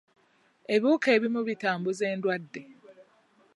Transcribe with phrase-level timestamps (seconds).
[0.73, 2.63] Ebiwuka ebimu bitambuza endwadde.